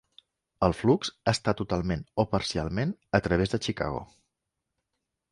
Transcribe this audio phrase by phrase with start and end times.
[0.67, 4.01] El flux està totalment o parcialment a través de Chicago.